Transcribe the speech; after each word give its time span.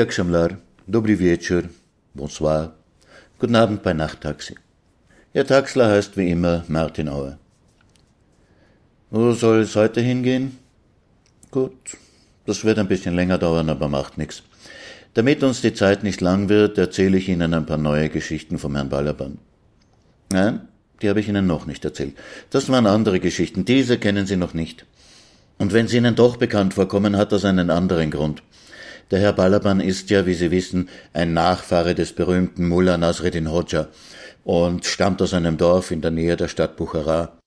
Jak 0.00 0.14
Schamlar, 0.14 0.56
dobry 0.86 1.38
bonsoir, 2.14 2.72
guten 3.38 3.54
Abend 3.54 3.82
bei 3.82 3.92
Nachttaxi. 3.92 4.54
Ihr 5.34 5.46
Taxler 5.46 5.90
heißt 5.90 6.16
wie 6.16 6.30
immer 6.30 6.64
Martin 6.68 7.10
Auer. 7.10 7.36
Wo 9.10 9.32
soll 9.32 9.60
es 9.60 9.76
heute 9.76 10.00
hingehen? 10.00 10.56
Gut, 11.50 11.98
das 12.46 12.64
wird 12.64 12.78
ein 12.78 12.88
bisschen 12.88 13.14
länger 13.14 13.36
dauern, 13.36 13.68
aber 13.68 13.88
macht 13.88 14.16
nichts. 14.16 14.42
Damit 15.12 15.42
uns 15.42 15.60
die 15.60 15.74
Zeit 15.74 16.02
nicht 16.02 16.22
lang 16.22 16.48
wird, 16.48 16.78
erzähle 16.78 17.18
ich 17.18 17.28
Ihnen 17.28 17.52
ein 17.52 17.66
paar 17.66 17.76
neue 17.76 18.08
Geschichten 18.08 18.58
vom 18.58 18.76
Herrn 18.76 18.88
Ballermann. 18.88 19.36
Nein, 20.32 20.66
die 21.02 21.10
habe 21.10 21.20
ich 21.20 21.28
Ihnen 21.28 21.46
noch 21.46 21.66
nicht 21.66 21.84
erzählt. 21.84 22.14
Das 22.48 22.70
waren 22.70 22.86
andere 22.86 23.20
Geschichten, 23.20 23.66
diese 23.66 23.98
kennen 23.98 24.26
Sie 24.26 24.38
noch 24.38 24.54
nicht. 24.54 24.86
Und 25.58 25.74
wenn 25.74 25.88
sie 25.88 25.98
Ihnen 25.98 26.14
doch 26.14 26.38
bekannt 26.38 26.72
vorkommen, 26.72 27.18
hat 27.18 27.32
das 27.32 27.44
einen 27.44 27.68
anderen 27.68 28.10
Grund. 28.10 28.42
Der 29.10 29.18
Herr 29.18 29.32
Balaban 29.32 29.80
ist 29.80 30.10
ja, 30.10 30.24
wie 30.24 30.34
Sie 30.34 30.50
wissen, 30.50 30.88
ein 31.12 31.32
Nachfahre 31.32 31.94
des 31.94 32.12
berühmten 32.12 32.68
Mullah 32.68 32.96
Nasreddin 32.96 33.50
Hodja, 33.50 33.88
und 34.44 34.84
stammt 34.86 35.20
aus 35.20 35.34
einem 35.34 35.56
Dorf 35.56 35.90
in 35.90 36.00
der 36.00 36.12
Nähe 36.12 36.36
der 36.36 36.48
Stadt 36.48 36.76
Buchara. 36.76 37.38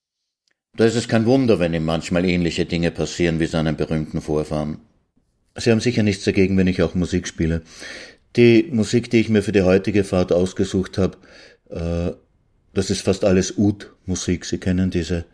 Da 0.75 0.85
ist 0.85 0.95
es 0.95 1.07
kein 1.07 1.25
Wunder, 1.25 1.59
wenn 1.59 1.73
ihm 1.73 1.85
manchmal 1.85 2.25
ähnliche 2.25 2.65
Dinge 2.65 2.91
passieren 2.91 3.39
wie 3.39 3.45
seinen 3.45 3.77
berühmten 3.77 4.21
Vorfahren. 4.21 4.79
Sie 5.55 5.71
haben 5.71 5.79
sicher 5.79 6.03
nichts 6.03 6.25
dagegen, 6.25 6.57
wenn 6.57 6.67
ich 6.67 6.81
auch 6.81 6.95
Musik 6.95 7.27
spiele. 7.27 7.61
Die 8.35 8.69
Musik, 8.71 9.11
die 9.11 9.19
ich 9.19 9.29
mir 9.29 9.43
für 9.43 9.51
die 9.51 9.61
heutige 9.61 10.03
Fahrt 10.03 10.33
ausgesucht 10.33 10.97
habe, 10.97 11.17
äh, 11.69 12.11
das 12.73 12.89
ist 12.89 13.01
fast 13.01 13.23
alles 13.23 13.57
Ud-Musik. 13.57 14.45
Sie 14.45 14.57
kennen 14.57 14.89
diese 14.89 15.25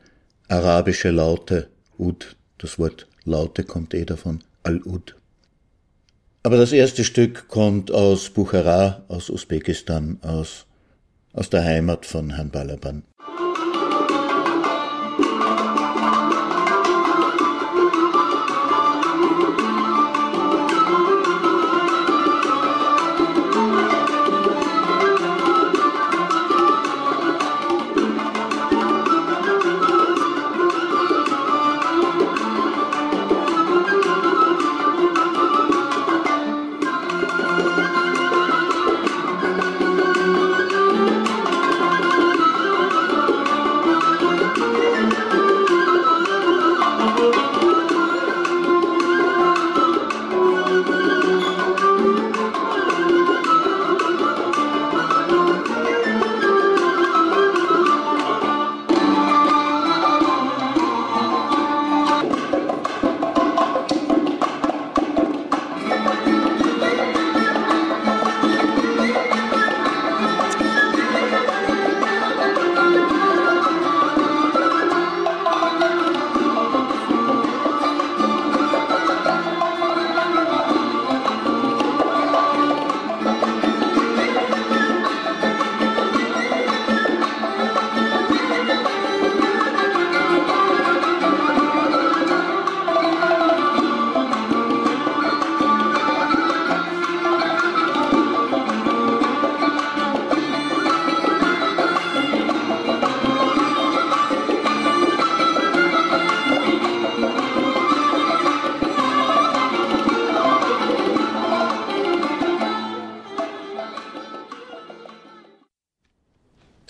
arabische 0.50 1.10
Laute. 1.10 1.70
Ud, 1.98 2.36
das 2.58 2.78
Wort 2.78 3.08
Laute 3.24 3.64
kommt 3.64 3.94
eh 3.94 4.04
davon. 4.04 4.44
Al-Ud. 4.64 5.19
Aber 6.44 6.58
das 6.58 6.72
erste 6.72 7.04
Stück 7.04 7.48
kommt 7.48 7.92
aus 7.92 8.30
Buchara, 8.30 9.04
aus 9.08 9.30
Usbekistan, 9.30 10.20
aus 10.22 10.66
aus 11.34 11.50
der 11.50 11.64
Heimat 11.64 12.06
von 12.06 12.36
Herrn 12.36 12.50
Balaban. 12.50 13.04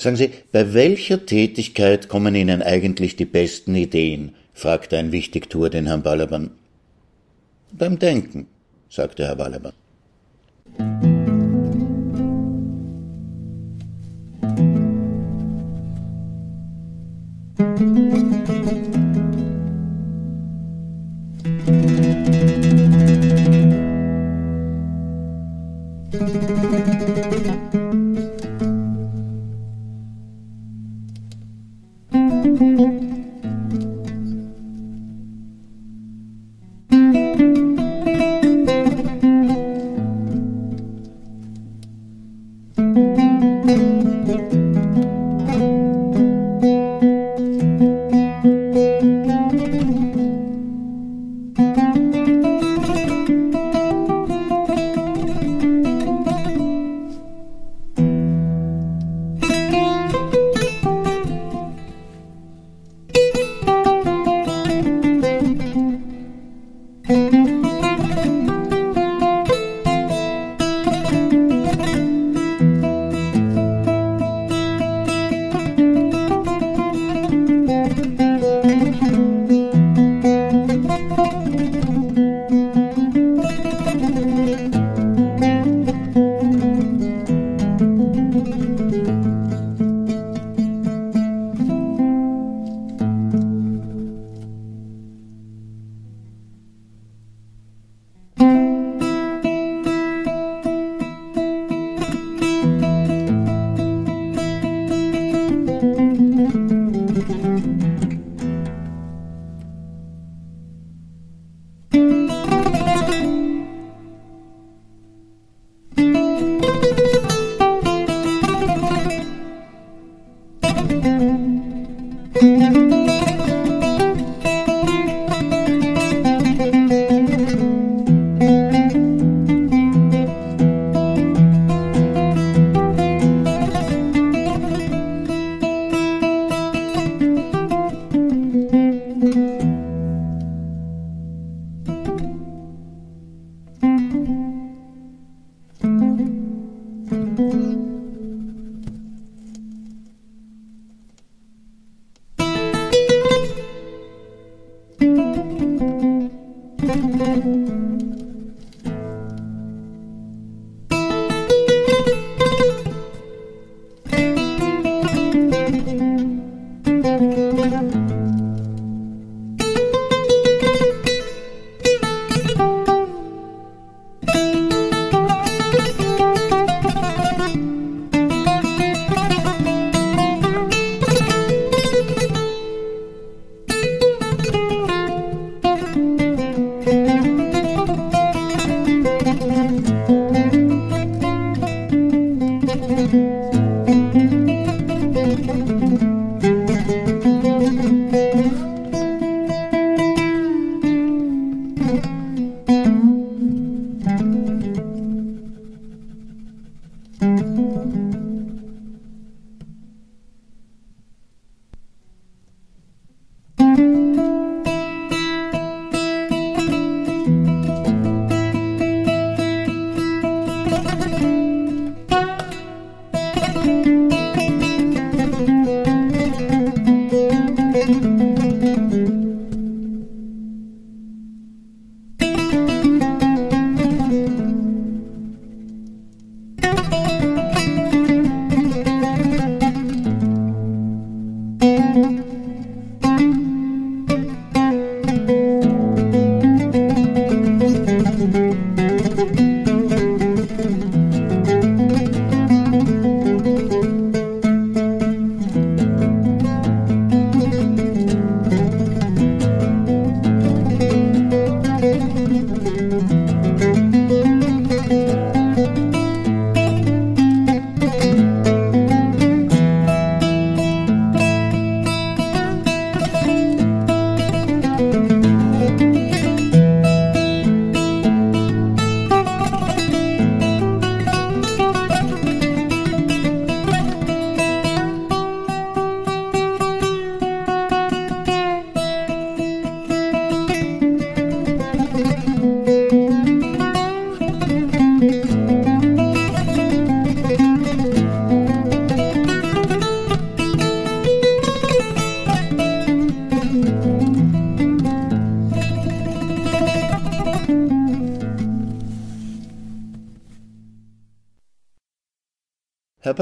Sagen 0.09 0.17
Sie, 0.17 0.31
bei 0.51 0.73
welcher 0.73 1.23
Tätigkeit 1.27 2.09
kommen 2.09 2.33
Ihnen 2.33 2.63
eigentlich 2.63 3.15
die 3.15 3.25
besten 3.25 3.75
Ideen? 3.75 4.33
fragte 4.55 4.97
ein 4.97 5.11
Wichtigtuer 5.11 5.69
den 5.69 5.85
Herrn 5.85 6.01
Ballermann. 6.01 6.49
Beim 7.71 7.99
Denken, 7.99 8.47
sagte 8.89 9.27
Herr 9.27 9.35
Ballermann. 9.35 9.73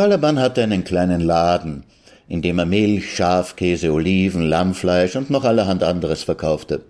Balaban 0.07 0.39
hatte 0.39 0.63
einen 0.63 0.85
kleinen 0.85 1.19
Laden, 1.19 1.83
in 2.29 2.41
dem 2.41 2.59
er 2.59 2.65
Milch, 2.65 3.13
Schafkäse, 3.13 3.91
Oliven, 3.91 4.41
Lammfleisch 4.41 5.17
und 5.17 5.29
noch 5.29 5.43
allerhand 5.43 5.83
anderes 5.83 6.23
verkaufte. 6.23 6.85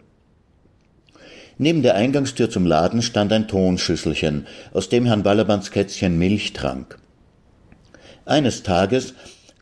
Neben 1.58 1.82
der 1.82 1.96
Eingangstür 1.96 2.48
zum 2.52 2.68
Laden 2.68 3.02
stand 3.02 3.34
ein 3.34 3.48
Tonschüsselchen, 3.48 4.46
aus 4.72 4.90
dem 4.90 5.08
Herrn 5.08 5.24
Balabans 5.24 5.72
Kätzchen 5.72 6.20
Milch 6.20 6.54
trank. 6.54 7.00
Eines 8.24 8.62
Tages 8.62 9.16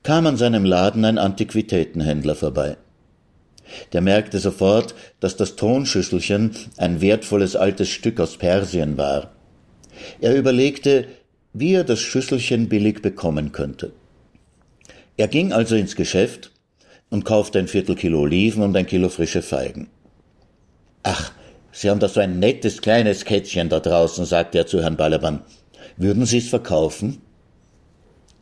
kam 0.03 0.27
an 0.27 0.35
seinem 0.35 0.65
Laden 0.65 1.05
ein 1.05 1.17
Antiquitätenhändler 1.17 2.35
vorbei. 2.35 2.75
Der 3.93 4.01
merkte 4.01 4.39
sofort, 4.39 4.95
dass 5.21 5.37
das 5.37 5.55
Tonschüsselchen 5.55 6.51
ein 6.75 6.99
wertvolles 6.99 7.55
altes 7.55 7.87
Stück 7.87 8.19
aus 8.19 8.35
Persien 8.35 8.97
war. 8.97 9.31
Er 10.19 10.35
überlegte, 10.35 11.07
wie 11.57 11.73
er 11.73 11.85
das 11.85 12.01
Schüsselchen 12.01 12.67
billig 12.67 13.01
bekommen 13.01 13.53
könnte. 13.53 13.93
Er 15.15 15.29
ging 15.29 15.53
also 15.53 15.75
ins 15.75 15.95
Geschäft 15.95 16.51
und 17.09 17.23
kaufte 17.23 17.59
ein 17.59 17.69
Viertelkilo 17.69 18.19
Oliven 18.19 18.61
und 18.61 18.75
ein 18.75 18.85
Kilo 18.85 19.07
frische 19.07 19.41
Feigen. 19.41 19.87
Ach, 21.03 21.31
Sie 21.71 21.89
haben 21.89 22.01
da 22.01 22.09
so 22.09 22.19
ein 22.19 22.39
nettes 22.39 22.81
kleines 22.81 23.23
Kätzchen 23.23 23.69
da 23.69 23.79
draußen, 23.79 24.25
sagte 24.25 24.57
er 24.57 24.67
zu 24.67 24.81
Herrn 24.81 24.97
Balaban. 24.97 25.43
Würden 25.95 26.25
Sie 26.25 26.39
es 26.39 26.49
verkaufen? 26.49 27.21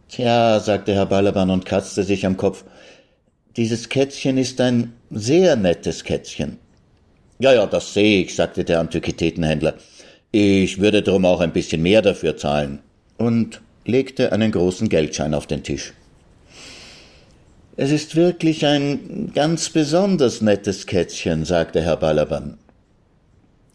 Tja, 0.10 0.60
sagte 0.60 0.94
Herr 0.94 1.06
Balaban 1.06 1.52
und 1.52 1.66
kratzte 1.66 2.04
sich 2.04 2.26
am 2.26 2.38
Kopf. 2.38 2.64
Dieses 3.58 3.90
Kätzchen 3.90 4.40
ist 4.40 4.60
ein 4.60 4.94
sehr 5.12 5.56
nettes 5.56 6.04
Kätzchen. 6.04 6.58
Ja, 7.38 7.54
ja, 7.54 7.68
das 7.68 7.94
sehe 7.94 8.24
ich, 8.24 8.34
sagte 8.34 8.64
der 8.64 8.80
Antiquitätenhändler. 8.80 9.76
Ich 10.32 10.80
würde 10.80 11.04
drum 11.04 11.26
auch 11.26 11.42
ein 11.42 11.54
bisschen 11.54 11.84
mehr 11.84 12.02
dafür 12.02 12.38
zahlen 12.38 12.80
und 13.18 13.62
legte 13.86 14.32
einen 14.32 14.52
großen 14.52 14.90
Geldschein 14.90 15.34
auf 15.34 15.48
den 15.48 15.64
Tisch. 15.64 15.94
Es 17.76 17.92
ist 17.92 18.16
wirklich 18.16 18.66
ein 18.66 19.32
ganz 19.34 19.70
besonders 19.70 20.42
nettes 20.42 20.86
Kätzchen, 20.86 21.44
sagte 21.44 21.82
Herr 21.82 21.98
Balaban. 21.98 22.58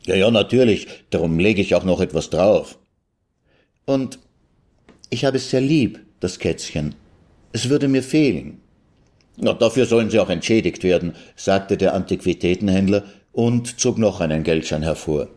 Ja, 0.06 0.14
ja, 0.14 0.30
natürlich, 0.30 0.86
darum 1.10 1.38
lege 1.38 1.60
ich 1.60 1.74
auch 1.74 1.84
noch 1.84 2.00
etwas 2.00 2.30
drauf. 2.30 2.78
Und 3.84 4.18
ich 5.10 5.24
habe 5.24 5.36
es 5.38 5.50
sehr 5.50 5.60
lieb, 5.60 6.00
das 6.20 6.38
Kätzchen. 6.38 6.94
Es 7.52 7.68
würde 7.68 7.88
mir 7.88 8.02
fehlen. 8.02 8.60
Na, 9.36 9.52
dafür 9.52 9.86
sollen 9.86 10.10
Sie 10.10 10.20
auch 10.20 10.30
entschädigt 10.30 10.84
werden, 10.84 11.14
sagte 11.36 11.76
der 11.76 11.94
Antiquitätenhändler 11.94 13.04
und 13.32 13.80
zog 13.80 13.98
noch 13.98 14.20
einen 14.20 14.44
Geldschein 14.44 14.82
hervor. 14.82 15.28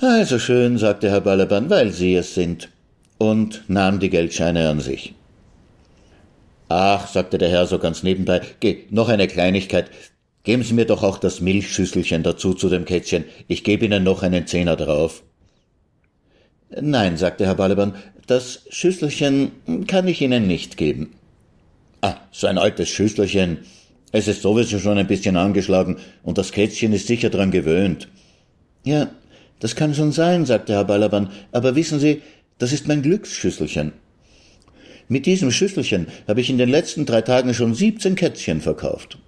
Also 0.00 0.38
schön, 0.38 0.78
sagte 0.78 1.10
Herr 1.10 1.20
Balaban, 1.20 1.70
weil 1.70 1.92
Sie 1.92 2.14
es 2.14 2.34
sind 2.34 2.68
und 3.18 3.64
nahm 3.68 4.00
die 4.00 4.10
Geldscheine 4.10 4.68
an 4.68 4.80
sich. 4.80 5.14
Ach, 6.68 7.08
sagte 7.08 7.38
der 7.38 7.48
Herr 7.48 7.66
so 7.66 7.78
ganz 7.78 8.02
nebenbei, 8.02 8.40
geh, 8.60 8.84
noch 8.90 9.08
eine 9.08 9.26
Kleinigkeit. 9.26 9.90
Geben 10.44 10.62
Sie 10.62 10.74
mir 10.74 10.84
doch 10.84 11.02
auch 11.02 11.18
das 11.18 11.40
Milchschüsselchen 11.40 12.22
dazu 12.22 12.54
zu 12.54 12.68
dem 12.68 12.84
Kätzchen. 12.84 13.24
Ich 13.48 13.64
gebe 13.64 13.84
Ihnen 13.84 14.04
noch 14.04 14.22
einen 14.22 14.46
Zehner 14.46 14.76
drauf. 14.76 15.22
Nein, 16.80 17.16
sagte 17.16 17.46
Herr 17.46 17.54
Balaban, 17.54 17.94
das 18.26 18.64
Schüsselchen 18.70 19.52
kann 19.86 20.06
ich 20.06 20.20
Ihnen 20.20 20.46
nicht 20.46 20.76
geben. 20.76 21.14
Ah, 22.02 22.16
so 22.30 22.46
ein 22.46 22.58
altes 22.58 22.88
Schüsselchen. 22.88 23.58
Es 24.12 24.28
ist 24.28 24.42
sowieso 24.42 24.78
schon 24.78 24.98
ein 24.98 25.06
bisschen 25.06 25.36
angeschlagen 25.36 25.96
und 26.22 26.38
das 26.38 26.52
Kätzchen 26.52 26.92
ist 26.92 27.06
sicher 27.06 27.30
dran 27.30 27.50
gewöhnt. 27.50 28.08
Ja, 28.84 29.10
das 29.60 29.74
kann 29.74 29.94
schon 29.94 30.12
sein, 30.12 30.46
sagte 30.46 30.74
Herr 30.74 30.84
Balaban, 30.84 31.30
aber 31.52 31.74
wissen 31.74 31.98
Sie, 31.98 32.22
das 32.58 32.72
ist 32.72 32.88
mein 32.88 33.02
Glücksschüsselchen. 33.02 33.92
Mit 35.08 35.24
diesem 35.26 35.50
Schüsselchen 35.50 36.08
habe 36.26 36.40
ich 36.40 36.50
in 36.50 36.58
den 36.58 36.68
letzten 36.68 37.06
drei 37.06 37.22
Tagen 37.22 37.54
schon 37.54 37.74
siebzehn 37.74 38.14
Kätzchen 38.14 38.60
verkauft. 38.60 39.18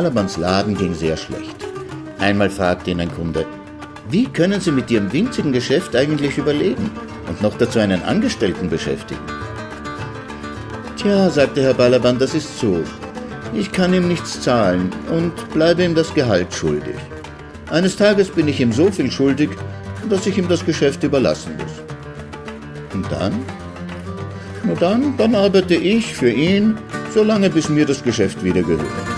Herrn 0.00 0.14
Balabans 0.14 0.38
Laden 0.38 0.74
ging 0.78 0.94
sehr 0.94 1.14
schlecht. 1.14 1.56
Einmal 2.18 2.48
fragte 2.48 2.90
ihn 2.90 3.02
ein 3.02 3.14
Kunde, 3.14 3.44
wie 4.08 4.24
können 4.24 4.58
Sie 4.58 4.72
mit 4.72 4.90
Ihrem 4.90 5.12
winzigen 5.12 5.52
Geschäft 5.52 5.94
eigentlich 5.94 6.38
überleben 6.38 6.90
und 7.28 7.42
noch 7.42 7.58
dazu 7.58 7.80
einen 7.80 8.02
Angestellten 8.04 8.70
beschäftigen? 8.70 9.20
Tja, 10.96 11.28
sagte 11.28 11.62
Herr 11.62 11.74
Balaban, 11.74 12.18
das 12.18 12.34
ist 12.34 12.58
so. 12.58 12.82
Ich 13.52 13.72
kann 13.72 13.92
ihm 13.92 14.08
nichts 14.08 14.40
zahlen 14.40 14.90
und 15.10 15.34
bleibe 15.52 15.84
ihm 15.84 15.94
das 15.94 16.14
Gehalt 16.14 16.54
schuldig. 16.54 16.96
Eines 17.70 17.94
Tages 17.96 18.30
bin 18.30 18.48
ich 18.48 18.58
ihm 18.58 18.72
so 18.72 18.90
viel 18.90 19.10
schuldig, 19.10 19.50
dass 20.08 20.26
ich 20.26 20.38
ihm 20.38 20.48
das 20.48 20.64
Geschäft 20.64 21.02
überlassen 21.02 21.52
muss. 21.58 22.94
Und 22.94 23.12
dann? 23.12 23.34
Na 24.64 24.74
dann, 24.76 25.14
dann 25.18 25.34
arbeite 25.34 25.74
ich 25.74 26.14
für 26.14 26.30
ihn, 26.30 26.78
solange 27.12 27.50
bis 27.50 27.68
mir 27.68 27.84
das 27.84 28.02
Geschäft 28.02 28.42
wieder 28.42 28.62
gehört. 28.62 29.09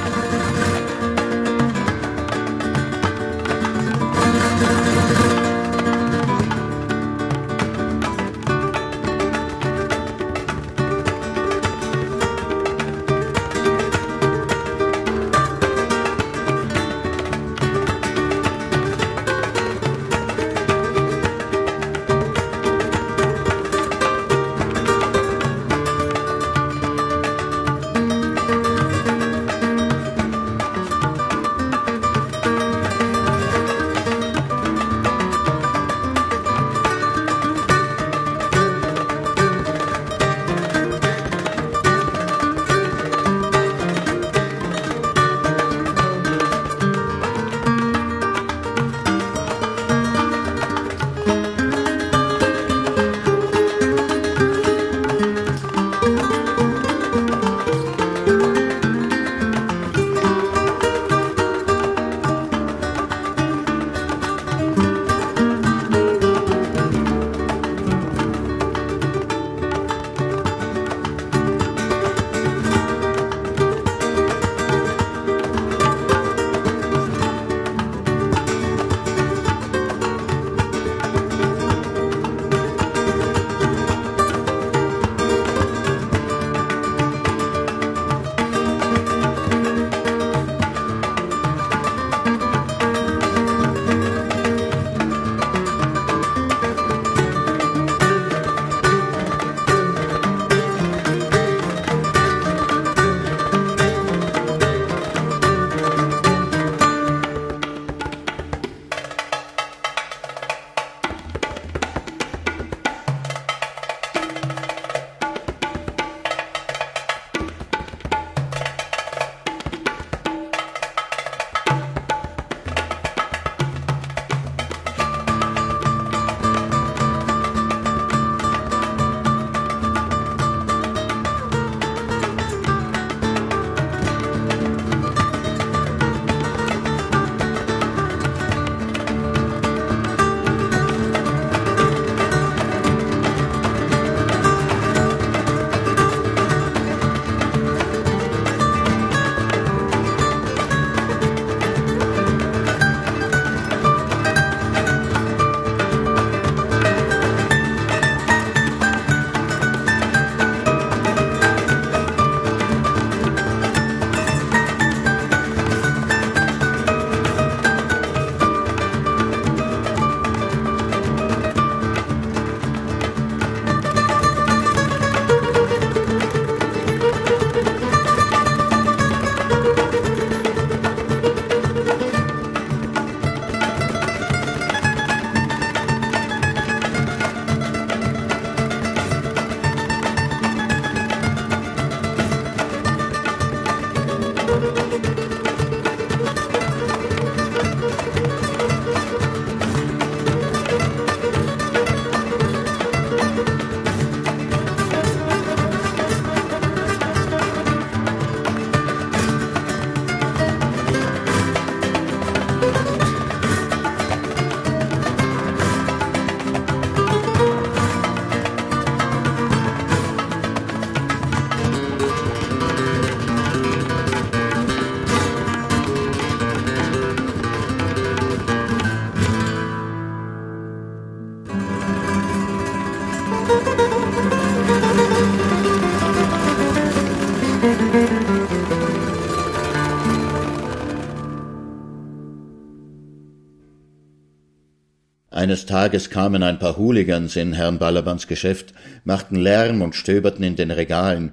Eines 245.33 245.65
Tages 245.65 246.11
kamen 246.11 246.43
ein 246.43 246.59
paar 246.59 246.77
Hooligans 246.77 247.37
in 247.37 247.55
Herrn 247.55 247.79
Balabans 247.79 248.27
Geschäft, 248.27 248.75
machten 249.05 249.37
Lärm 249.37 249.81
und 249.81 249.95
stöberten 249.95 250.45
in 250.45 250.57
den 250.57 250.71
Regalen. 250.71 251.33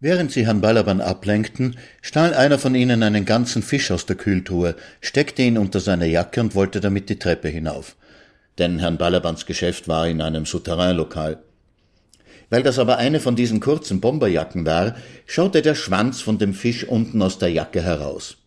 Während 0.00 0.32
sie 0.32 0.44
Herrn 0.44 0.60
Balaban 0.60 1.00
ablenkten, 1.00 1.76
stahl 2.00 2.34
einer 2.34 2.58
von 2.58 2.74
ihnen 2.74 3.04
einen 3.04 3.24
ganzen 3.24 3.62
Fisch 3.62 3.92
aus 3.92 4.06
der 4.06 4.16
Kühltruhe, 4.16 4.74
steckte 5.00 5.42
ihn 5.42 5.56
unter 5.56 5.78
seine 5.78 6.08
Jacke 6.08 6.40
und 6.40 6.56
wollte 6.56 6.80
damit 6.80 7.08
die 7.10 7.20
Treppe 7.20 7.46
hinauf. 7.46 7.94
Denn 8.58 8.80
Herrn 8.80 8.98
Balabans 8.98 9.46
Geschäft 9.46 9.86
war 9.86 10.08
in 10.08 10.20
einem 10.20 10.44
Souterrainlokal. 10.44 11.44
Weil 12.50 12.64
das 12.64 12.80
aber 12.80 12.96
eine 12.98 13.20
von 13.20 13.36
diesen 13.36 13.60
kurzen 13.60 14.00
Bomberjacken 14.00 14.66
war, 14.66 14.96
schaute 15.26 15.62
der 15.62 15.76
Schwanz 15.76 16.20
von 16.20 16.38
dem 16.38 16.54
Fisch 16.54 16.82
unten 16.82 17.22
aus 17.22 17.38
der 17.38 17.52
Jacke 17.52 17.82
heraus. 17.82 18.41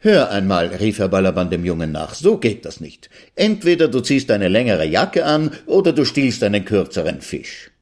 Hör 0.00 0.30
einmal, 0.30 0.68
rief 0.68 1.00
Herr 1.00 1.08
Balaban 1.08 1.50
dem 1.50 1.64
Jungen 1.64 1.90
nach, 1.90 2.14
so 2.14 2.36
geht 2.36 2.64
das 2.64 2.80
nicht. 2.80 3.10
Entweder 3.34 3.88
du 3.88 3.98
ziehst 3.98 4.30
eine 4.30 4.46
längere 4.46 4.86
Jacke 4.86 5.24
an 5.24 5.50
oder 5.66 5.92
du 5.92 6.04
stiehlst 6.04 6.44
einen 6.44 6.64
kürzeren 6.64 7.20
Fisch. 7.20 7.72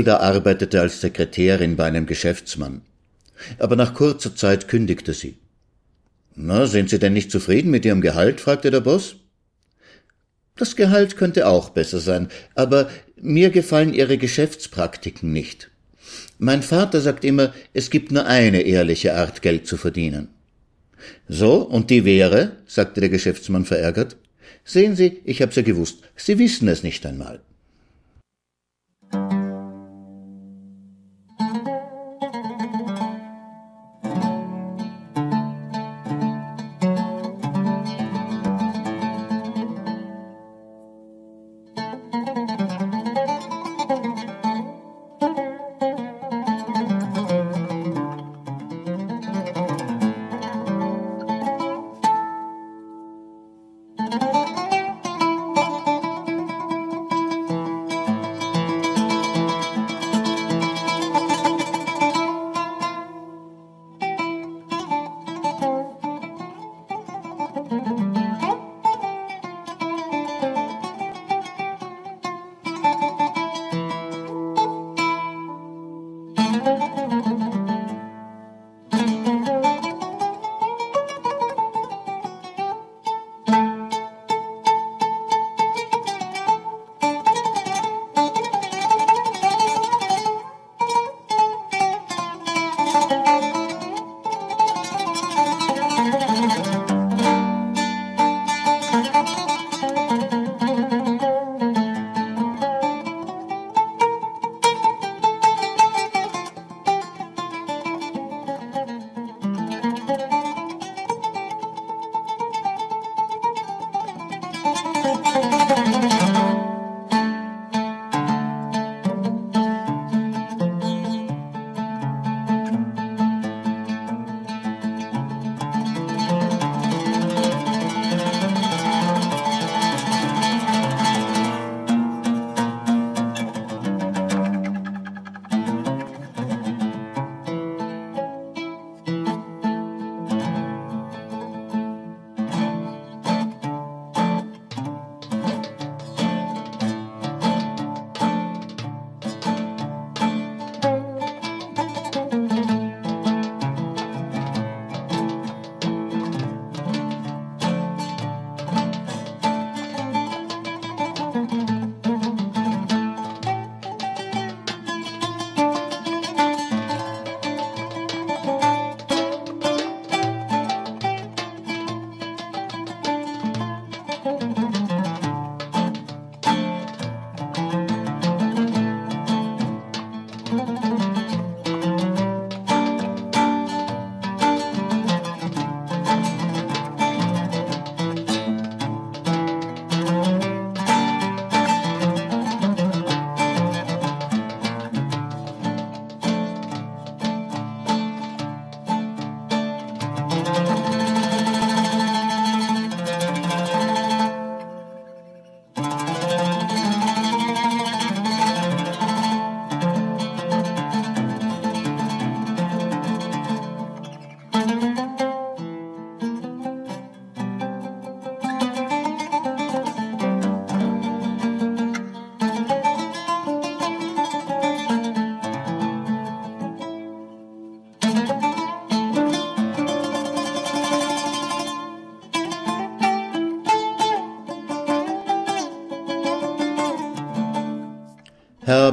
Zelda 0.00 0.16
arbeitete 0.20 0.80
als 0.80 1.02
Sekretärin 1.02 1.76
bei 1.76 1.84
einem 1.84 2.06
Geschäftsmann. 2.06 2.80
Aber 3.58 3.76
nach 3.76 3.92
kurzer 3.92 4.34
Zeit 4.34 4.66
kündigte 4.66 5.12
sie. 5.12 5.36
Na, 6.34 6.66
sind 6.66 6.88
Sie 6.88 6.98
denn 6.98 7.12
nicht 7.12 7.30
zufrieden 7.30 7.70
mit 7.70 7.84
Ihrem 7.84 8.00
Gehalt? 8.00 8.40
fragte 8.40 8.70
der 8.70 8.80
Boss. 8.80 9.16
Das 10.56 10.74
Gehalt 10.74 11.18
könnte 11.18 11.46
auch 11.46 11.68
besser 11.68 12.00
sein, 12.00 12.28
aber 12.54 12.88
mir 13.20 13.50
gefallen 13.50 13.92
Ihre 13.92 14.16
Geschäftspraktiken 14.16 15.34
nicht. 15.34 15.70
Mein 16.38 16.62
Vater 16.62 17.02
sagt 17.02 17.22
immer, 17.26 17.52
es 17.74 17.90
gibt 17.90 18.10
nur 18.10 18.24
eine 18.24 18.62
ehrliche 18.62 19.14
Art, 19.14 19.42
Geld 19.42 19.66
zu 19.66 19.76
verdienen. 19.76 20.28
So, 21.28 21.56
und 21.56 21.90
die 21.90 22.06
wäre, 22.06 22.52
sagte 22.66 23.00
der 23.00 23.10
Geschäftsmann 23.10 23.66
verärgert. 23.66 24.16
Sehen 24.64 24.96
Sie, 24.96 25.20
ich 25.26 25.42
hab's 25.42 25.56
ja 25.56 25.62
gewusst. 25.62 25.98
Sie 26.16 26.38
wissen 26.38 26.68
es 26.68 26.82
nicht 26.82 27.04
einmal. 27.04 27.40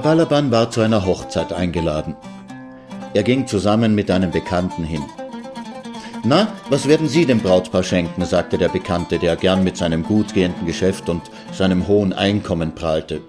Balaban 0.08 0.52
war 0.52 0.72
zu 0.72 0.80
einer 0.80 1.06
Hochzeit 1.06 1.52
eingeladen. 1.52 2.15
Er 3.13 3.24
ging 3.24 3.46
zusammen 3.46 3.93
mit 3.93 4.10
einem 4.10 4.32
Bekannten 4.32 4.86
hin. 4.86 5.04
Na, 6.24 6.48
was 6.70 6.88
werden 6.88 7.10
Sie 7.10 7.26
dem 7.26 7.41
Brautpaar 7.41 7.84
schenken? 7.84 8.24
sagte 8.24 8.58
der 8.58 8.70
Bekannte, 8.70 9.20
der 9.20 9.36
gern 9.36 9.65
mit 9.65 9.76
seinem 9.76 10.04
gut 10.04 10.34
gehenden 10.34 10.65
Geschäft 10.65 11.10
und 11.10 11.24
seinem 11.52 11.89
hohen 11.89 12.13
Einkommen 12.13 12.74
prahlte. 12.74 13.20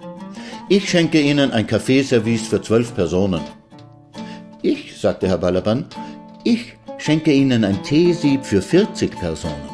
Ich 0.68 0.88
schenke 0.88 1.20
Ihnen 1.20 1.50
ein 1.50 1.66
Kaffeeservice 1.66 2.46
für 2.46 2.62
zwölf 2.62 2.94
Personen. 2.94 3.40
Ich, 4.62 5.00
sagte 5.00 5.26
Herr 5.26 5.38
Balaban, 5.38 5.86
ich 6.44 6.76
schenke 6.98 7.32
Ihnen 7.32 7.64
ein 7.64 7.82
Teesieb 7.82 8.44
für 8.44 8.62
vierzig 8.62 9.18
Personen. 9.18 9.67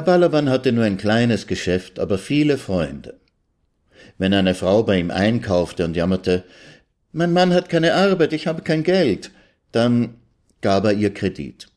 Herr 0.00 0.06
Balaban 0.06 0.48
hatte 0.48 0.72
nur 0.72 0.84
ein 0.84 0.96
kleines 0.96 1.46
Geschäft, 1.46 1.98
aber 1.98 2.16
viele 2.16 2.56
Freunde. 2.56 3.20
Wenn 4.16 4.32
eine 4.32 4.54
Frau 4.54 4.82
bei 4.82 4.98
ihm 4.98 5.10
einkaufte 5.10 5.84
und 5.84 5.94
jammerte, 5.94 6.44
mein 7.12 7.34
Mann 7.34 7.52
hat 7.52 7.68
keine 7.68 7.92
Arbeit, 7.92 8.32
ich 8.32 8.46
habe 8.46 8.62
kein 8.62 8.82
Geld, 8.82 9.30
dann 9.72 10.14
gab 10.62 10.86
er 10.86 10.94
ihr 10.94 11.12
Kredit. 11.12 11.68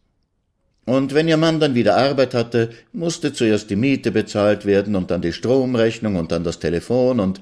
Und 0.86 1.14
wenn 1.14 1.28
ihr 1.28 1.36
Mann 1.36 1.60
dann 1.60 1.76
wieder 1.76 1.98
Arbeit 1.98 2.34
hatte, 2.34 2.70
musste 2.94 3.34
zuerst 3.34 3.70
die 3.70 3.76
Miete 3.76 4.10
bezahlt 4.14 4.66
werden 4.66 4.96
und 4.96 5.12
dann 5.12 5.22
die 5.22 5.34
Stromrechnung 5.34 6.16
und 6.16 6.32
dann 6.32 6.46
das 6.46 6.60
Telefon 6.60 7.20
und 7.20 7.42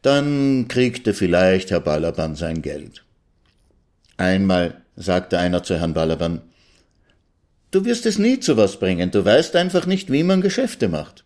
dann 0.00 0.68
kriegte 0.68 1.12
vielleicht 1.12 1.70
Herr 1.70 1.80
Balaban 1.80 2.34
sein 2.34 2.62
Geld. 2.62 3.04
Einmal 4.16 4.80
sagte 4.96 5.38
einer 5.38 5.62
zu 5.62 5.78
Herrn 5.78 5.92
Balaban, 5.92 6.40
Du 7.74 7.84
wirst 7.84 8.06
es 8.06 8.20
nie 8.20 8.38
zu 8.38 8.56
was 8.56 8.78
bringen, 8.78 9.10
du 9.10 9.24
weißt 9.24 9.56
einfach 9.56 9.84
nicht, 9.84 10.12
wie 10.12 10.22
man 10.22 10.40
Geschäfte 10.40 10.88
macht. 10.88 11.24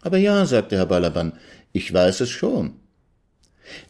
Aber 0.00 0.16
ja, 0.16 0.46
sagte 0.46 0.78
Herr 0.78 0.86
Balaban, 0.86 1.34
ich 1.74 1.92
weiß 1.92 2.20
es 2.20 2.30
schon. 2.30 2.76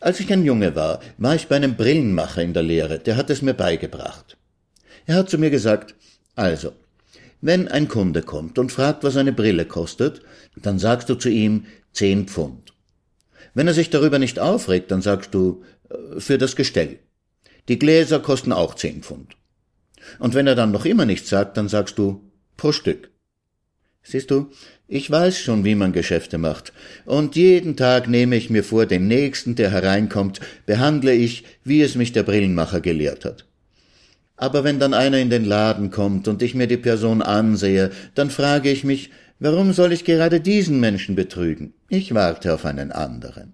Als 0.01 0.19
ich 0.19 0.33
ein 0.33 0.45
Junge 0.45 0.75
war, 0.75 0.99
war 1.19 1.37
ich 1.37 1.47
bei 1.47 1.55
einem 1.55 1.77
Brillenmacher 1.77 2.43
in 2.43 2.53
der 2.53 2.65
Lehre, 2.65 2.99
der 2.99 3.17
hat 3.17 3.31
es 3.31 3.43
mir 3.43 3.55
beigebracht. 3.55 4.39
Er 5.07 5.15
hat 5.15 5.31
zu 5.31 5.39
mir 5.39 5.51
gesagt, 5.51 5.95
also, 6.35 6.73
wenn 7.41 7.69
ein 7.69 7.87
Kunde 7.87 8.23
kommt 8.23 8.59
und 8.59 8.73
fragt, 8.73 9.05
was 9.05 9.17
eine 9.17 9.33
Brille 9.33 9.67
kostet, 9.67 10.23
dann 10.57 10.81
sagst 10.81 11.09
du 11.11 11.15
zu 11.15 11.29
ihm 11.29 11.67
zehn 11.93 12.27
Pfund. 12.27 12.73
Wenn 13.55 13.69
er 13.69 13.75
sich 13.75 13.91
darüber 13.91 14.19
nicht 14.19 14.41
aufregt, 14.41 14.91
dann 14.91 15.01
sagst 15.01 15.33
du 15.33 15.63
äh, 15.91 16.19
für 16.19 16.39
das 16.39 16.57
Gestell 16.57 16.99
Die 17.69 17.79
Gläser 17.79 18.19
kosten 18.19 18.53
auch 18.53 18.75
zehn 18.75 19.05
Pfund. 19.05 19.37
Und 20.19 20.35
wenn 20.35 20.47
er 20.47 20.55
dann 20.55 20.73
noch 20.73 20.85
immer 20.85 21.07
nichts 21.07 21.29
sagt, 21.29 21.57
dann 21.57 21.69
sagst 21.69 21.99
du 21.99 22.31
pro 22.57 22.73
Stück. 22.73 23.11
Siehst 24.03 24.31
du, 24.31 24.51
ich 24.89 25.11
weiß 25.11 25.39
schon, 25.39 25.65
wie 25.65 25.75
man 25.75 25.93
Geschäfte 25.93 26.39
macht, 26.39 26.73
und 27.05 27.37
jeden 27.37 27.77
Tag 27.77 28.09
nehme 28.09 28.37
ich 28.37 28.51
mir 28.51 28.65
vor, 28.65 28.87
den 28.87 29.07
nächsten, 29.07 29.55
der 29.55 29.71
hereinkommt, 29.71 30.41
behandle 30.67 31.13
ich, 31.13 31.45
wie 31.65 31.83
es 31.83 31.95
mich 31.95 32.13
der 32.13 32.23
Brillenmacher 32.23 32.81
gelehrt 32.81 33.25
hat. 33.25 33.47
Aber 34.37 34.65
wenn 34.65 34.81
dann 34.81 34.95
einer 34.95 35.19
in 35.19 35.29
den 35.29 35.45
Laden 35.45 35.91
kommt 35.91 36.27
und 36.27 36.43
ich 36.43 36.55
mir 36.55 36.67
die 36.67 36.79
Person 36.79 37.21
ansehe, 37.21 37.91
dann 38.15 38.31
frage 38.31 38.71
ich 38.71 38.85
mich, 38.85 39.11
warum 39.39 39.75
soll 39.75 39.93
ich 39.93 40.05
gerade 40.05 40.41
diesen 40.41 40.81
Menschen 40.81 41.15
betrügen? 41.15 41.75
Ich 41.89 42.15
warte 42.15 42.55
auf 42.55 42.65
einen 42.65 42.91
anderen. 42.91 43.53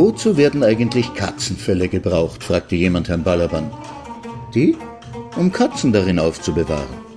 Wozu 0.00 0.36
werden 0.36 0.62
eigentlich 0.62 1.12
Katzenfälle 1.14 1.88
gebraucht? 1.88 2.44
fragte 2.44 2.76
jemand 2.76 3.08
Herrn 3.08 3.24
Balaban. 3.24 3.68
Die? 4.54 4.76
Um 5.36 5.50
Katzen 5.50 5.92
darin 5.92 6.20
aufzubewahren. 6.20 7.07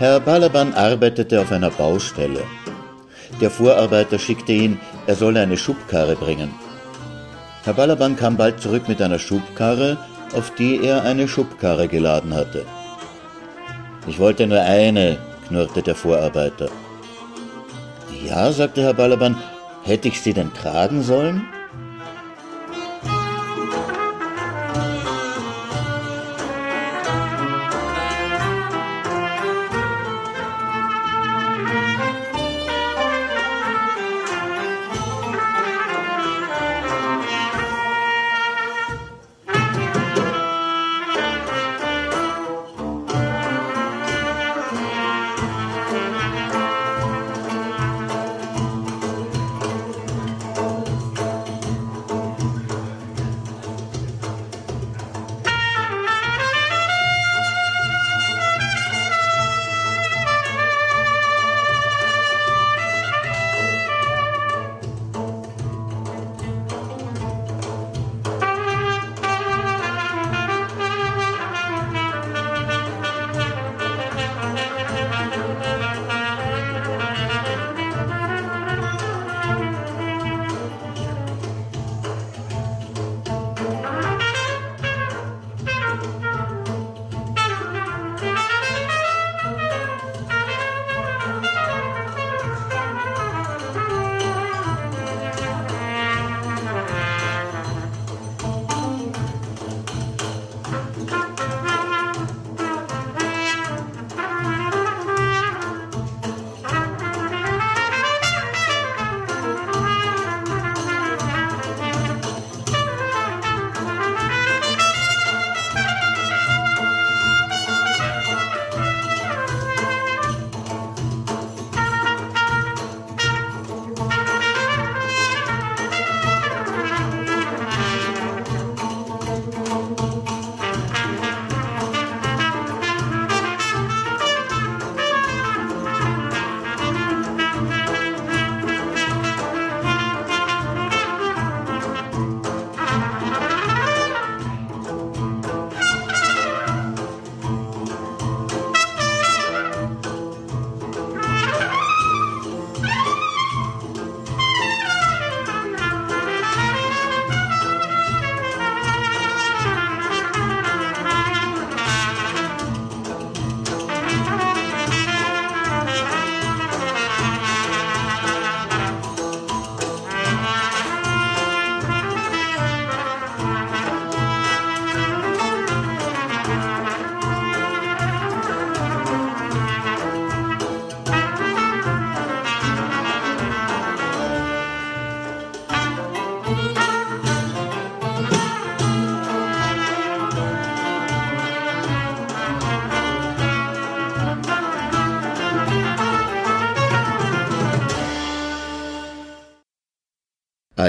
Herr 0.00 0.18
Balaban 0.18 0.72
arbeitete 0.72 1.38
auf 1.42 1.52
einer 1.52 1.68
Baustelle. 1.68 2.42
Der 3.38 3.50
Vorarbeiter 3.50 4.18
schickte 4.18 4.52
ihn, 4.52 4.80
er 5.06 5.14
solle 5.14 5.42
eine 5.42 5.58
Schubkarre 5.58 6.16
bringen. 6.16 6.54
Herr 7.64 7.74
Balaban 7.74 8.16
kam 8.16 8.38
bald 8.38 8.62
zurück 8.62 8.88
mit 8.88 9.02
einer 9.02 9.18
Schubkarre, 9.18 9.98
auf 10.34 10.54
die 10.54 10.82
er 10.82 11.02
eine 11.02 11.28
Schubkarre 11.28 11.86
geladen 11.86 12.32
hatte. 12.32 12.64
Ich 14.06 14.18
wollte 14.18 14.46
nur 14.46 14.62
eine, 14.62 15.18
knurrte 15.46 15.82
der 15.82 15.94
Vorarbeiter. 15.94 16.70
Ja, 18.26 18.52
sagte 18.52 18.80
Herr 18.80 18.94
Balaban, 18.94 19.36
hätte 19.82 20.08
ich 20.08 20.18
sie 20.22 20.32
denn 20.32 20.54
tragen 20.54 21.02
sollen? 21.02 21.42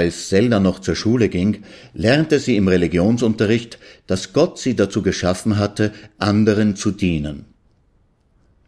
Als 0.02 0.30
Zelda 0.30 0.58
noch 0.58 0.80
zur 0.80 0.96
Schule 0.96 1.28
ging, 1.28 1.62
lernte 1.94 2.40
sie 2.40 2.56
im 2.56 2.66
Religionsunterricht, 2.66 3.78
dass 4.08 4.32
Gott 4.32 4.58
sie 4.58 4.74
dazu 4.74 5.00
geschaffen 5.00 5.58
hatte, 5.58 5.92
anderen 6.18 6.74
zu 6.74 6.90
dienen. 6.90 7.44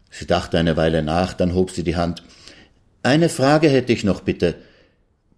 Sie 0.09 0.25
dachte 0.25 0.57
eine 0.57 0.77
Weile 0.77 1.03
nach, 1.03 1.33
dann 1.33 1.53
hob 1.53 1.71
sie 1.71 1.83
die 1.83 1.97
Hand. 1.97 2.23
Eine 3.03 3.27
Frage 3.27 3.67
hätte 3.67 3.91
ich 3.91 4.05
noch 4.05 4.21
bitte. 4.21 4.55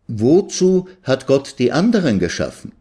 Wozu 0.08 0.88
hat 1.02 1.26
Gott 1.26 1.56
die 1.58 1.72
anderen 1.72 2.20
geschaffen? 2.20 2.74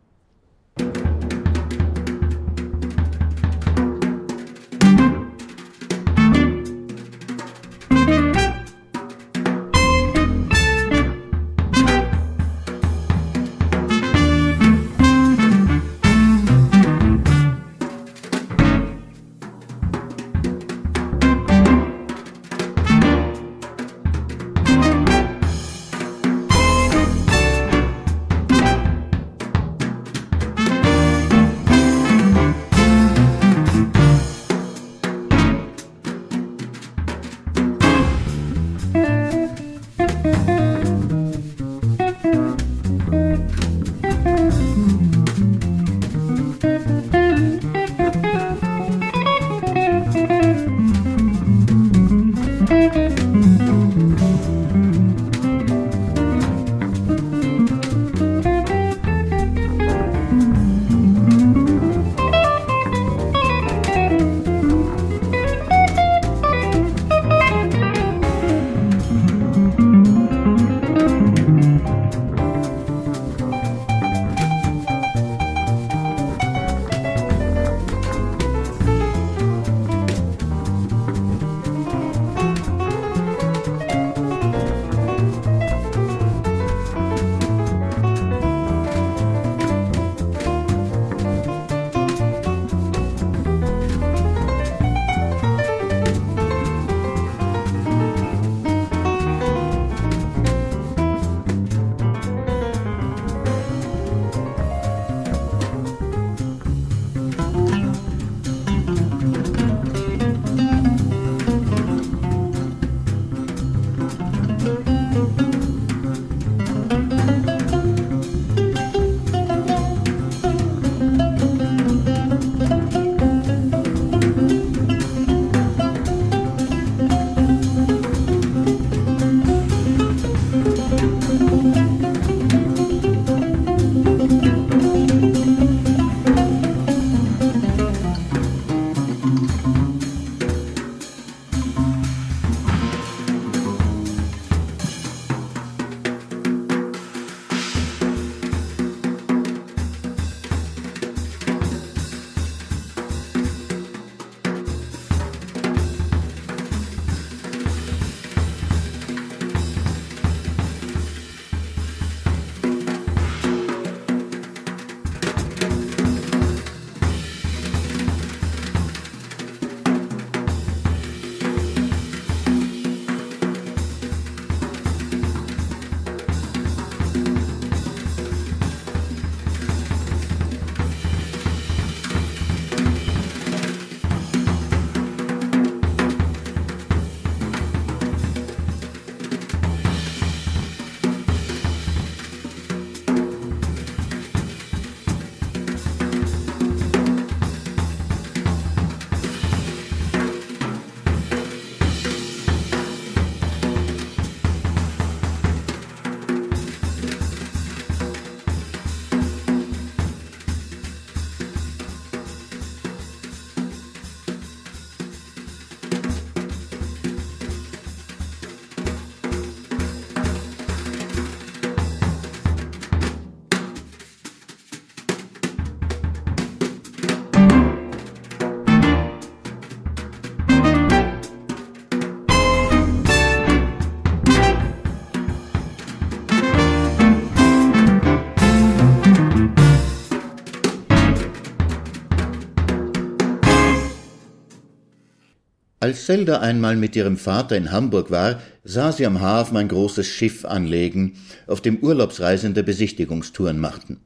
Als 245.86 246.04
Zelda 246.04 246.40
einmal 246.40 246.74
mit 246.74 246.96
ihrem 246.96 247.16
Vater 247.16 247.56
in 247.56 247.70
Hamburg 247.70 248.10
war, 248.10 248.42
sah 248.64 248.90
sie 248.90 249.06
am 249.06 249.20
Hafen 249.20 249.56
ein 249.56 249.68
großes 249.68 250.04
Schiff 250.04 250.44
anlegen, 250.44 251.16
auf 251.46 251.60
dem 251.60 251.76
Urlaubsreisende 251.76 252.64
Besichtigungstouren 252.64 253.60
machten. 253.60 254.00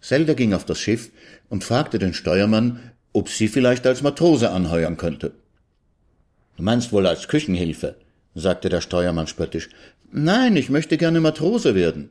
Zelda 0.00 0.34
ging 0.34 0.54
auf 0.54 0.64
das 0.64 0.78
Schiff 0.78 1.10
und 1.48 1.64
fragte 1.64 1.98
den 1.98 2.14
Steuermann, 2.14 2.92
ob 3.12 3.30
sie 3.30 3.48
vielleicht 3.48 3.84
als 3.84 4.02
Matrose 4.02 4.52
anheuern 4.52 4.96
könnte. 4.96 5.32
Du 6.56 6.62
meinst 6.62 6.92
wohl 6.92 7.08
als 7.08 7.26
Küchenhilfe, 7.26 7.96
sagte 8.36 8.68
der 8.68 8.80
Steuermann 8.80 9.26
spöttisch. 9.26 9.70
Nein, 10.12 10.54
ich 10.54 10.70
möchte 10.70 10.98
gerne 10.98 11.20
Matrose 11.20 11.74
werden. 11.74 12.10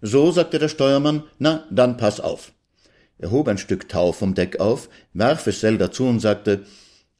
So, 0.00 0.32
sagte 0.32 0.58
der 0.58 0.68
Steuermann, 0.68 1.22
na, 1.38 1.64
dann 1.70 1.96
pass 1.96 2.18
auf. 2.18 2.50
Er 3.18 3.30
hob 3.30 3.46
ein 3.46 3.58
Stück 3.58 3.88
Tau 3.88 4.10
vom 4.10 4.34
Deck 4.34 4.58
auf, 4.58 4.88
warf 5.14 5.46
es 5.46 5.60
Zelda 5.60 5.92
zu 5.92 6.06
und 6.06 6.18
sagte, 6.18 6.64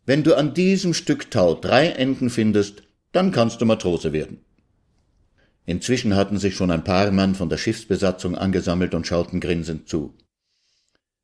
wenn 0.04 0.22
du 0.22 0.36
an 0.36 0.54
diesem 0.54 0.94
Stück 0.94 1.30
Tau 1.30 1.54
drei 1.54 1.88
Enden 1.88 2.30
findest, 2.30 2.82
dann 3.12 3.30
kannst 3.30 3.60
du 3.60 3.66
Matrose 3.66 4.12
werden. 4.12 4.40
Inzwischen 5.64 6.16
hatten 6.16 6.38
sich 6.38 6.56
schon 6.56 6.70
ein 6.70 6.82
paar 6.82 7.10
Mann 7.12 7.34
von 7.34 7.48
der 7.48 7.56
Schiffsbesatzung 7.56 8.36
angesammelt 8.36 8.94
und 8.94 9.06
schauten 9.06 9.38
grinsend 9.38 9.88
zu. 9.88 10.14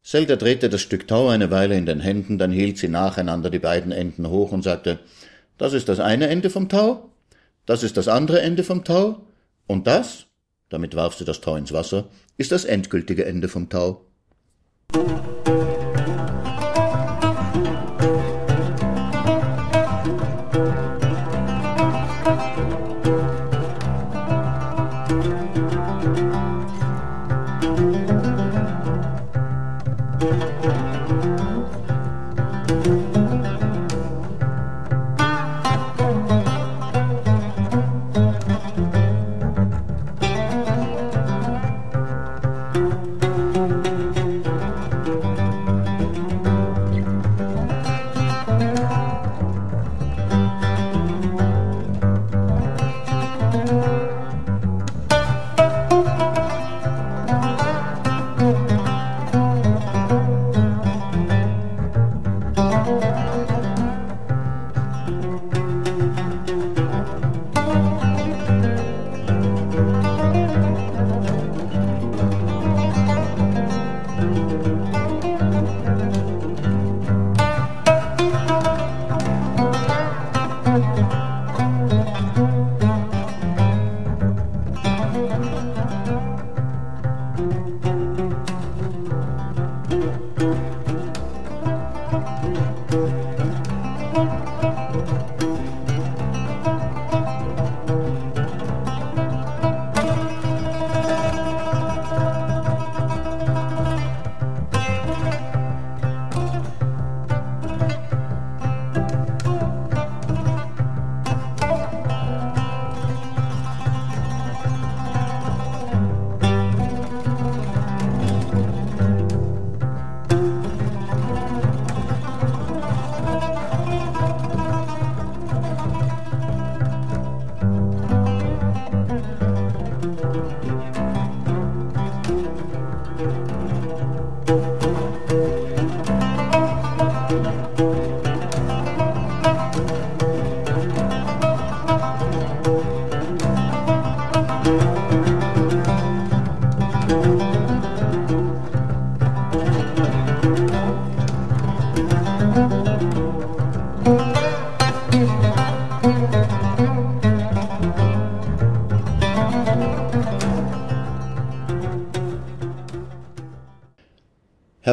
Zelda 0.04 0.36
drehte 0.36 0.68
das 0.68 0.80
Stück 0.80 1.08
Tau 1.08 1.28
eine 1.28 1.50
Weile 1.50 1.76
in 1.76 1.86
den 1.86 2.00
Händen, 2.00 2.38
dann 2.38 2.52
hielt 2.52 2.78
sie 2.78 2.88
nacheinander 2.88 3.50
die 3.50 3.58
beiden 3.58 3.90
Enden 3.90 4.28
hoch 4.28 4.52
und 4.52 4.62
sagte, 4.62 5.00
das 5.58 5.72
ist 5.72 5.88
das 5.88 5.98
eine 5.98 6.28
Ende 6.28 6.50
vom 6.50 6.68
Tau, 6.68 7.10
das 7.66 7.82
ist 7.82 7.96
das 7.96 8.06
andere 8.06 8.40
Ende 8.40 8.62
vom 8.62 8.84
Tau, 8.84 9.26
und 9.66 9.86
das, 9.88 10.26
damit 10.68 10.94
warf 10.94 11.14
sie 11.14 11.24
das 11.24 11.40
Tau 11.40 11.56
ins 11.56 11.72
Wasser, 11.72 12.08
ist 12.36 12.52
das 12.52 12.64
endgültige 12.64 13.26
Ende 13.26 13.48
vom 13.48 13.68
Tau. 13.68 14.06
Herr 14.94 15.87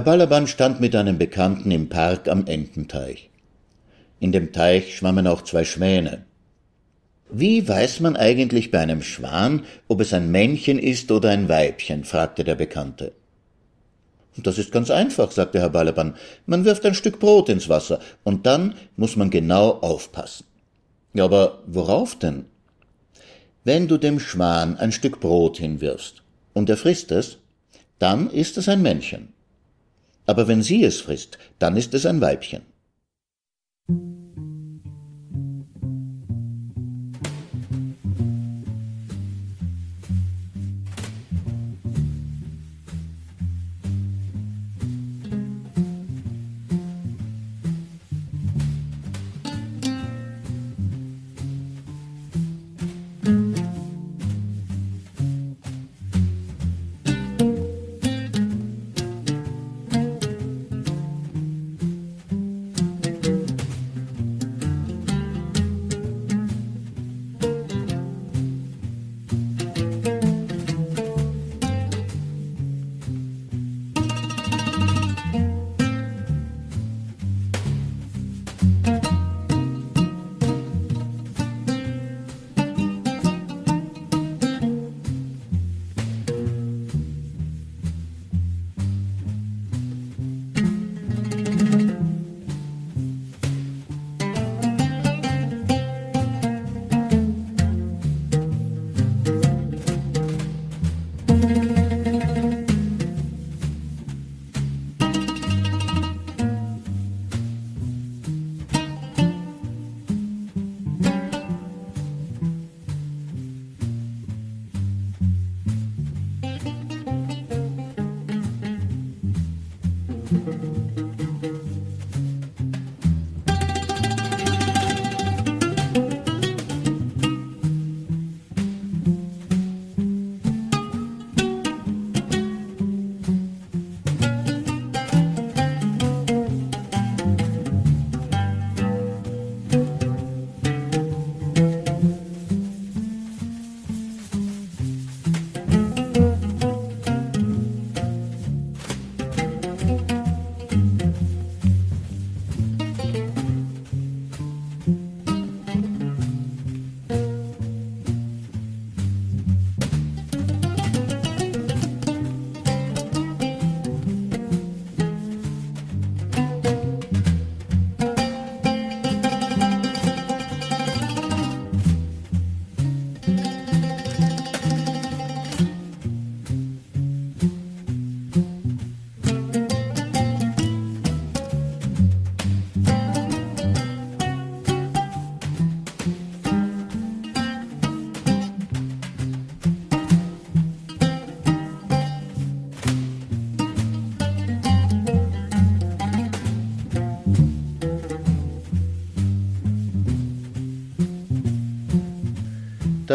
Balaban 0.05 0.45
stand 0.45 0.79
mit 0.79 0.95
einem 0.95 1.17
Bekannten 1.17 1.71
im 1.71 1.89
Park 1.89 2.29
am 2.29 2.45
Ententeich. 2.45 3.31
In 4.19 4.31
dem 4.31 4.53
Teich 4.53 4.95
schwammen 4.95 5.25
auch 5.25 5.41
zwei 5.41 5.63
Schwäne. 5.63 6.25
Wie 7.31 7.67
weiß 7.67 8.01
man 8.01 8.15
eigentlich 8.15 8.69
bei 8.69 8.81
einem 8.81 9.01
Schwan, 9.01 9.63
ob 9.87 10.01
es 10.01 10.13
ein 10.13 10.29
Männchen 10.29 10.77
ist 10.77 11.11
oder 11.11 11.31
ein 11.31 11.49
Weibchen? 11.49 12.03
fragte 12.03 12.43
der 12.43 12.53
Bekannte. 12.53 13.13
Das 14.37 14.59
ist 14.59 14.71
ganz 14.71 14.91
einfach, 14.91 15.31
sagte 15.31 15.59
Herr 15.59 15.71
Balaban. 15.71 16.13
Man 16.45 16.65
wirft 16.65 16.85
ein 16.85 16.93
Stück 16.93 17.19
Brot 17.19 17.49
ins 17.49 17.67
Wasser, 17.67 17.99
und 18.23 18.45
dann 18.45 18.75
muss 18.97 19.15
man 19.15 19.31
genau 19.31 19.71
aufpassen. 19.71 20.45
Ja, 21.15 21.23
aber 21.23 21.63
worauf 21.65 22.19
denn? 22.19 22.45
Wenn 23.63 23.87
du 23.87 23.97
dem 23.97 24.19
Schwan 24.19 24.77
ein 24.77 24.91
Stück 24.91 25.19
Brot 25.19 25.57
hinwirfst 25.57 26.21
und 26.53 26.69
er 26.69 26.77
frisst 26.77 27.11
es, 27.11 27.39
dann 27.97 28.29
ist 28.29 28.59
es 28.59 28.69
ein 28.69 28.83
Männchen 28.83 29.33
aber 30.25 30.47
wenn 30.47 30.61
sie 30.61 30.83
es 30.83 31.01
frisst, 31.01 31.37
dann 31.59 31.77
ist 31.77 31.93
es 31.93 32.05
ein 32.05 32.21
Weibchen. 32.21 32.63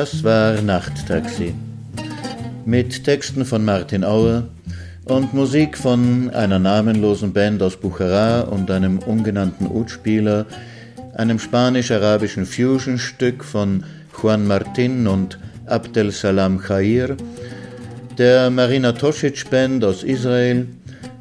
Das 0.01 0.25
war 0.25 0.63
Nachttaxi. 0.63 1.53
Mit 2.65 3.05
Texten 3.05 3.45
von 3.45 3.67
Martin 3.67 4.03
Auer 4.03 4.45
und 5.05 5.35
Musik 5.35 5.77
von 5.77 6.31
einer 6.31 6.59
namenlosen 6.59 7.35
Band 7.35 7.63
aus 7.63 7.77
Buchara 7.77 8.41
und 8.49 8.71
einem 8.71 9.01
ungenannten 9.01 9.67
Utspieler, 9.67 10.47
einem 11.13 11.39
spanisch-arabischen 11.39 12.47
Fusion-Stück 12.47 13.45
von 13.45 13.85
Juan 14.23 14.47
Martin 14.47 15.07
und 15.07 15.39
Abdel 15.67 16.13
Salam 16.13 16.61
Khair, 16.61 17.19
der 18.17 18.49
Marina 18.49 18.93
Tosic 18.93 19.51
Band 19.51 19.85
aus 19.85 20.03
Israel, 20.03 20.67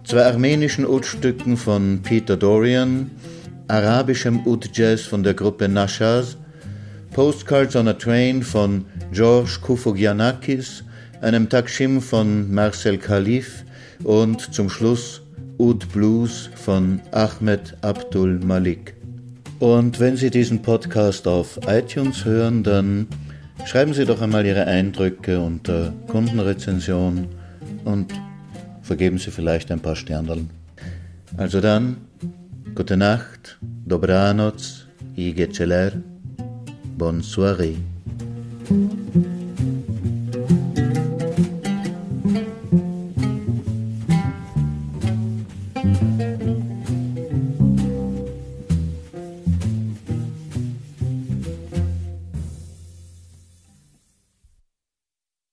zwei 0.05 0.25
armenischen 0.25 0.87
Ut-Stücken 0.87 1.57
von 1.57 1.99
Peter 2.01 2.37
Dorian, 2.37 3.11
arabischem 3.67 4.47
Ut-Jazz 4.47 5.01
von 5.01 5.23
der 5.23 5.33
Gruppe 5.33 5.67
Nashaz 5.67 6.37
Postcards 7.11 7.75
on 7.75 7.87
a 7.87 7.93
Train 7.93 8.43
von 8.43 8.85
George 9.11 9.57
Koufogianakis, 9.61 10.83
einem 11.21 11.49
Takshim 11.49 12.01
von 12.01 12.53
Marcel 12.53 12.97
Khalif 12.97 13.65
und 14.03 14.53
zum 14.53 14.69
Schluss 14.69 15.21
Oud 15.57 15.91
Blues 15.91 16.49
von 16.55 17.01
Ahmed 17.11 17.75
Abdul 17.81 18.39
Malik. 18.39 18.93
Und 19.59 19.99
wenn 19.99 20.15
Sie 20.15 20.29
diesen 20.29 20.61
Podcast 20.61 21.27
auf 21.27 21.59
iTunes 21.67 22.23
hören, 22.23 22.63
dann 22.63 23.07
schreiben 23.65 23.93
Sie 23.93 24.05
doch 24.05 24.21
einmal 24.21 24.45
Ihre 24.45 24.65
Eindrücke 24.67 25.39
unter 25.39 25.93
Kundenrezension 26.07 27.27
und 27.83 28.13
vergeben 28.81 29.17
Sie 29.17 29.31
vielleicht 29.31 29.71
ein 29.71 29.81
paar 29.81 29.95
Sterndeln. 29.95 30.49
Also 31.35 31.59
dann, 31.59 31.97
gute 32.75 32.95
Nacht, 32.95 33.57
dobranoc 33.85 34.55
i 35.17 35.33
geceler. 35.33 35.91
Bonne 36.99 37.23
soirée. 37.23 37.77